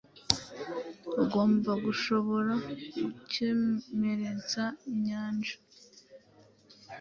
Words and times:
Ugomba 1.23 1.71
gushobora 1.85 2.53
gukomeretsa 2.99 4.63
inyanja- 4.91 5.59